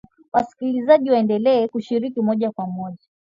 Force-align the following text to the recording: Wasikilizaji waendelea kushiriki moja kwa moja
Wasikilizaji 0.33 1.11
waendelea 1.11 1.67
kushiriki 1.67 2.21
moja 2.21 2.51
kwa 2.51 2.67
moja 2.67 3.07